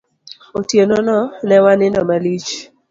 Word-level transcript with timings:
Otieno 0.59 0.95
no, 1.07 1.17
ne 1.47 1.57
wanindo 1.63 2.01
malich. 2.09 2.49